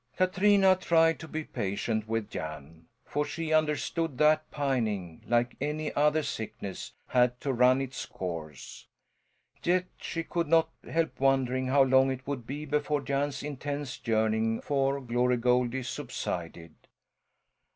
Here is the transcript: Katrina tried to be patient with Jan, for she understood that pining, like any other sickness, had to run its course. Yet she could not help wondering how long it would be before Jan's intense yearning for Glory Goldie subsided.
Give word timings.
Katrina 0.17 0.75
tried 0.75 1.19
to 1.19 1.27
be 1.27 1.43
patient 1.43 2.07
with 2.07 2.27
Jan, 2.31 2.87
for 3.05 3.23
she 3.23 3.53
understood 3.53 4.17
that 4.17 4.49
pining, 4.49 5.21
like 5.27 5.55
any 5.61 5.93
other 5.93 6.23
sickness, 6.23 6.93
had 7.09 7.39
to 7.41 7.53
run 7.53 7.81
its 7.81 8.07
course. 8.07 8.87
Yet 9.61 9.85
she 9.97 10.23
could 10.23 10.47
not 10.47 10.69
help 10.89 11.19
wondering 11.19 11.67
how 11.67 11.83
long 11.83 12.09
it 12.09 12.25
would 12.25 12.47
be 12.47 12.65
before 12.65 13.01
Jan's 13.01 13.43
intense 13.43 14.01
yearning 14.07 14.61
for 14.61 14.99
Glory 15.01 15.37
Goldie 15.37 15.83
subsided. 15.83 16.73